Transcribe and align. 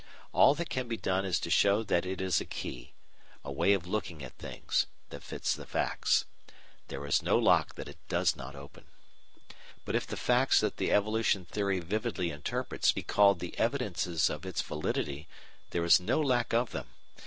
All 0.33 0.55
that 0.55 0.71
can 0.71 0.87
be 0.87 0.97
done 0.97 1.25
is 1.25 1.39
to 1.41 1.51
show 1.51 1.83
that 1.83 2.07
it 2.07 2.19
is 2.21 2.41
a 2.41 2.45
key 2.45 2.95
a 3.45 3.51
way 3.51 3.73
of 3.73 3.85
looking 3.85 4.23
at 4.23 4.35
things 4.35 4.87
that 5.11 5.21
fits 5.21 5.53
the 5.53 5.67
facts. 5.67 6.25
There 6.87 7.05
is 7.05 7.21
no 7.21 7.37
lock 7.37 7.75
that 7.75 7.87
it 7.87 7.99
does 8.09 8.35
not 8.35 8.55
open. 8.55 8.85
But 9.85 9.93
if 9.95 10.07
the 10.07 10.17
facts 10.17 10.59
that 10.61 10.77
the 10.77 10.91
evolution 10.91 11.45
theory 11.45 11.79
vividly 11.81 12.31
interprets 12.31 12.91
be 12.91 13.03
called 13.03 13.37
the 13.39 13.55
evidences 13.59 14.27
of 14.27 14.43
its 14.43 14.63
validity, 14.63 15.27
there 15.69 15.85
is 15.85 15.99
no 15.99 16.19
lack 16.19 16.51
of 16.51 16.71
them. 16.71 16.87